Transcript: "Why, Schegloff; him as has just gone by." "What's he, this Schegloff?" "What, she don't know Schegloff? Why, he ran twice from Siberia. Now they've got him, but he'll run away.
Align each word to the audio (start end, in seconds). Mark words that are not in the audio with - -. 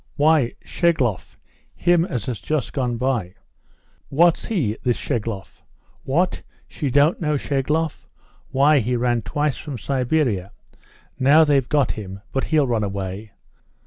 "Why, 0.15 0.53
Schegloff; 0.65 1.37
him 1.75 2.05
as 2.05 2.25
has 2.25 2.39
just 2.41 2.73
gone 2.73 2.97
by." 2.97 3.35
"What's 4.09 4.45
he, 4.45 4.75
this 4.81 4.97
Schegloff?" 4.97 5.61
"What, 6.01 6.41
she 6.67 6.89
don't 6.89 7.21
know 7.21 7.37
Schegloff? 7.37 8.07
Why, 8.49 8.79
he 8.79 8.95
ran 8.95 9.21
twice 9.21 9.57
from 9.57 9.77
Siberia. 9.77 10.53
Now 11.19 11.43
they've 11.43 11.69
got 11.69 11.91
him, 11.91 12.21
but 12.31 12.45
he'll 12.45 12.65
run 12.65 12.83
away. 12.83 13.33